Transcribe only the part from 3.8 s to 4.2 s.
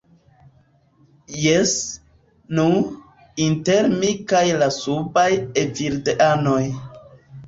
mi